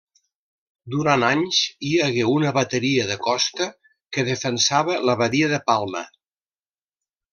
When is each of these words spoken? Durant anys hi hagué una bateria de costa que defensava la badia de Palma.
Durant 0.93 1.25
anys 1.25 1.59
hi 1.89 1.91
hagué 2.05 2.23
una 2.37 2.53
bateria 2.57 3.05
de 3.11 3.17
costa 3.27 3.69
que 4.17 4.25
defensava 4.31 4.97
la 5.11 5.17
badia 5.21 5.51
de 5.53 5.61
Palma. 5.69 6.03